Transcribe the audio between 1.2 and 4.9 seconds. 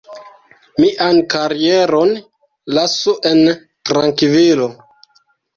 karieron lasu en trankvilo.